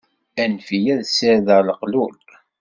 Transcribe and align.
Anef-iyi 0.41 0.89
ad 0.95 1.01
sirdeɣ 1.07 1.59
leqlul. 1.67 2.15